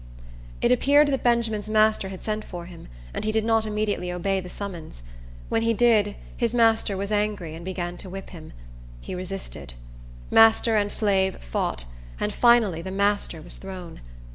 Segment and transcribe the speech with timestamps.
[0.61, 4.39] It appeared that Benjamin's master had sent for him, and he did not immediately obey
[4.39, 5.03] the summons.
[5.47, 8.51] When he did, his master was angry, and began to whip him.
[8.99, 9.75] He resisted.
[10.31, 11.85] Master and slave fought,
[12.19, 14.01] and finally the master was thrown.